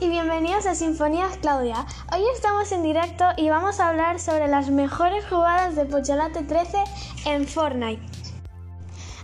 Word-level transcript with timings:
y 0.00 0.08
bienvenidos 0.08 0.64
a 0.64 0.74
Sinfonías 0.74 1.36
Claudia. 1.36 1.84
Hoy 2.10 2.22
estamos 2.34 2.72
en 2.72 2.82
directo 2.82 3.26
y 3.36 3.50
vamos 3.50 3.80
a 3.80 3.90
hablar 3.90 4.18
sobre 4.18 4.48
las 4.48 4.70
mejores 4.70 5.26
jugadas 5.28 5.76
de 5.76 5.84
Pocholate 5.84 6.42
13 6.42 6.78
en 7.26 7.46
Fortnite. 7.46 8.02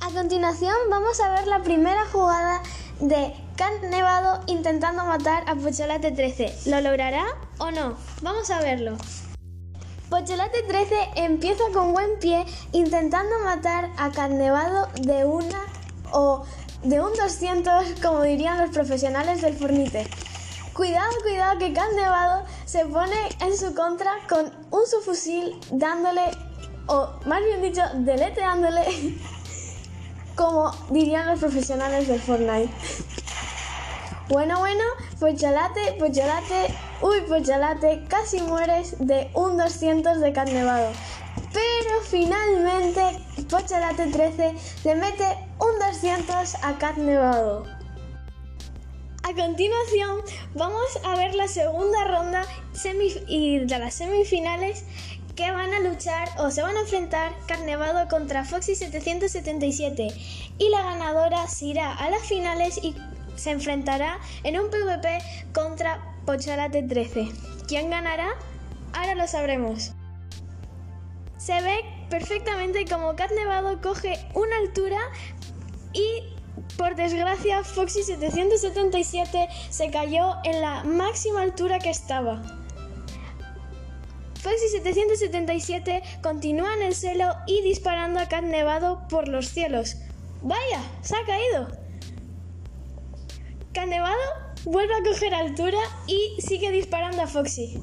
A 0.00 0.10
continuación 0.10 0.74
vamos 0.90 1.20
a 1.20 1.30
ver 1.30 1.46
la 1.46 1.62
primera 1.62 2.04
jugada 2.12 2.60
de 3.00 3.34
Cat 3.56 3.82
Nevado 3.88 4.42
intentando 4.46 5.06
matar 5.06 5.42
a 5.48 5.54
Pocholate 5.54 6.12
13. 6.12 6.70
¿Lo 6.70 6.82
logrará 6.82 7.24
o 7.56 7.70
no? 7.70 7.96
Vamos 8.20 8.50
a 8.50 8.60
verlo. 8.60 8.98
Pocholate 10.10 10.64
13 10.68 10.96
empieza 11.16 11.64
con 11.72 11.94
buen 11.94 12.18
pie 12.20 12.44
intentando 12.72 13.38
matar 13.42 13.88
a 13.96 14.10
Cat 14.10 14.30
Nevado 14.30 14.88
de 15.00 15.24
una 15.24 15.62
o 16.12 16.44
de 16.82 17.00
un 17.00 17.14
200, 17.14 18.00
como 18.02 18.22
dirían 18.22 18.58
los 18.58 18.70
profesionales 18.70 19.40
del 19.40 19.56
Fornite. 19.56 20.10
Cuidado, 20.74 21.10
cuidado, 21.22 21.58
que 21.58 21.74
Can 21.74 21.94
Nevado 21.96 22.44
se 22.64 22.86
pone 22.86 23.28
en 23.40 23.56
su 23.56 23.74
contra 23.74 24.12
con 24.26 24.50
un 24.70 24.86
subfusil 24.86 25.60
dándole, 25.70 26.22
o 26.86 27.10
más 27.26 27.44
bien 27.44 27.60
dicho, 27.60 27.82
deleteándole, 27.96 28.82
como 30.34 30.70
dirían 30.88 31.26
los 31.26 31.40
profesionales 31.40 32.08
del 32.08 32.20
Fortnite. 32.20 32.72
Bueno, 34.30 34.60
bueno, 34.60 34.82
Pocholate, 35.20 35.92
Pocholate, 35.98 36.74
uy, 37.02 37.20
Pocholate, 37.28 38.06
casi 38.08 38.40
mueres 38.40 38.96
de 38.98 39.30
un 39.34 39.58
200 39.58 40.20
de 40.20 40.32
Can 40.32 40.54
Nevado. 40.54 40.90
Pero 41.52 42.00
finalmente 42.08 43.18
Pocholate 43.50 44.06
13 44.06 44.54
le 44.84 44.94
mete 44.94 45.36
un 45.58 45.78
200 45.78 46.54
a 46.62 46.78
Cat 46.78 46.96
Nevado. 46.96 47.81
A 49.32 49.34
continuación 49.34 50.20
vamos 50.54 50.98
a 51.04 51.16
ver 51.16 51.34
la 51.34 51.48
segunda 51.48 52.04
ronda 52.04 52.44
y 53.28 53.60
de 53.60 53.78
las 53.78 53.94
semifinales 53.94 54.84
que 55.34 55.50
van 55.50 55.72
a 55.72 55.80
luchar 55.80 56.28
o 56.36 56.50
se 56.50 56.60
van 56.60 56.76
a 56.76 56.80
enfrentar 56.80 57.32
Cat 57.46 57.60
Nevado 57.60 58.08
contra 58.08 58.44
Foxy 58.44 58.74
777 58.74 60.08
y 60.58 60.68
la 60.68 60.82
ganadora 60.82 61.48
se 61.48 61.64
irá 61.64 61.94
a 61.94 62.10
las 62.10 62.20
finales 62.26 62.78
y 62.82 62.94
se 63.34 63.52
enfrentará 63.52 64.18
en 64.44 64.60
un 64.60 64.68
PvP 64.68 65.18
contra 65.54 66.02
Pocholate 66.26 66.82
13. 66.82 67.28
¿Quién 67.66 67.88
ganará? 67.88 68.28
Ahora 68.92 69.14
lo 69.14 69.26
sabremos. 69.26 69.92
Se 71.38 71.58
ve 71.62 71.78
perfectamente 72.10 72.84
como 72.84 73.16
Cat 73.16 73.30
Nevado 73.30 73.80
coge 73.80 74.12
una 74.34 74.58
altura 74.58 75.00
y 75.94 76.34
por 76.76 76.94
desgracia 76.96 77.64
Foxy 77.64 78.02
777 78.02 79.48
se 79.70 79.90
cayó 79.90 80.36
en 80.44 80.60
la 80.60 80.84
máxima 80.84 81.42
altura 81.42 81.78
que 81.78 81.90
estaba. 81.90 82.42
Foxy 84.40 84.68
777 84.70 86.02
continúa 86.22 86.74
en 86.74 86.82
el 86.82 86.94
suelo 86.94 87.34
y 87.46 87.62
disparando 87.62 88.18
a 88.18 88.26
Cat 88.26 88.44
Nevado 88.44 89.06
por 89.08 89.28
los 89.28 89.46
cielos. 89.46 89.96
¡Vaya! 90.42 90.82
¡Se 91.02 91.14
ha 91.14 91.24
caído! 91.24 91.68
Cat 93.72 93.86
Nevado 93.86 94.18
vuelve 94.64 94.94
a 94.94 95.02
coger 95.04 95.34
altura 95.34 95.78
y 96.06 96.40
sigue 96.40 96.72
disparando 96.72 97.22
a 97.22 97.26
Foxy. 97.28 97.80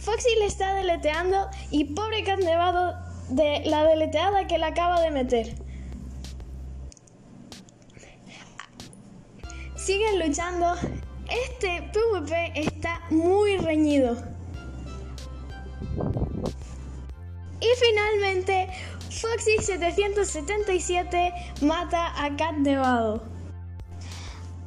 Foxy 0.00 0.28
le 0.38 0.46
está 0.46 0.74
deleteando 0.74 1.48
y 1.70 1.84
pobre 1.84 2.22
Cat 2.22 2.40
Nevado 2.40 2.94
de 3.30 3.62
la 3.64 3.84
deleteada 3.84 4.46
que 4.46 4.58
le 4.58 4.66
acaba 4.66 5.00
de 5.00 5.10
meter. 5.10 5.67
Siguen 9.88 10.18
luchando. 10.18 10.74
Este 11.46 11.80
PvP 11.94 12.60
está 12.60 13.00
muy 13.08 13.56
reñido. 13.56 14.18
Y 17.58 17.68
finalmente, 17.80 18.68
Foxy 19.08 19.56
777 19.58 21.32
mata 21.62 22.22
a 22.22 22.36
Cat 22.36 22.56
Nevado. 22.58 23.22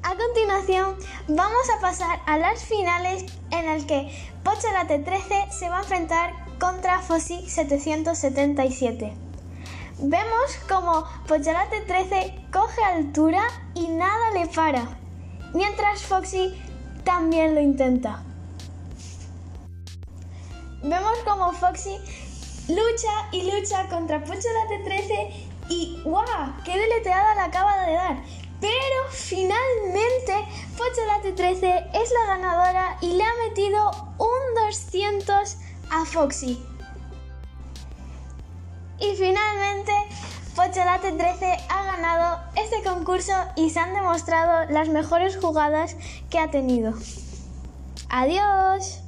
A 0.01 0.15
continuación, 0.15 0.95
vamos 1.27 1.69
a 1.69 1.79
pasar 1.81 2.19
a 2.25 2.39
las 2.39 2.65
finales 2.65 3.25
en 3.51 3.69
el 3.69 3.85
que 3.85 4.11
Pocholate 4.43 4.97
13 4.97 5.51
se 5.51 5.69
va 5.69 5.77
a 5.77 5.81
enfrentar 5.81 6.33
contra 6.57 6.99
Foxy 6.99 7.47
777. 7.47 9.13
Vemos 9.99 10.55
como 10.67 11.05
Pocholate 11.27 11.81
13 11.81 12.47
coge 12.51 12.83
altura 12.83 13.43
y 13.75 13.87
nada 13.87 14.31
le 14.33 14.47
para, 14.47 14.97
mientras 15.53 16.03
Foxy 16.03 16.53
también 17.03 17.55
lo 17.55 17.61
intenta. 17.61 18.23
Vemos 20.83 21.17
como 21.25 21.51
Foxy 21.53 21.97
lucha 22.67 23.29
y 23.31 23.43
lucha 23.51 23.87
contra 23.89 24.19
Pocholate 24.19 24.81
13 24.83 25.29
y 25.69 26.01
¡guau! 26.03 26.53
¡Qué 26.63 26.77
deleteada 26.77 27.35
le 27.35 27.41
acaba 27.41 27.85
de 27.85 27.93
dar! 27.93 28.23
Pero 28.59 29.09
finalmente 29.11 30.33
Pocholate 30.77 31.33
13 31.33 31.89
es 31.93 32.11
la 32.11 32.35
ganadora 32.35 32.97
y 33.01 33.13
le 33.13 33.23
ha 33.23 33.33
metido 33.47 33.91
un 34.17 34.65
200 34.67 35.57
a 35.91 36.05
Foxy. 36.05 36.63
Y 38.99 39.15
finalmente 39.15 39.91
Pocholate 40.55 41.11
13 41.13 41.57
ha 41.69 41.80
concurso 42.83 43.33
y 43.55 43.69
se 43.69 43.79
han 43.79 43.93
demostrado 43.93 44.69
las 44.71 44.89
mejores 44.89 45.37
jugadas 45.37 45.95
que 46.29 46.39
ha 46.39 46.51
tenido. 46.51 46.93
Adiós. 48.09 49.01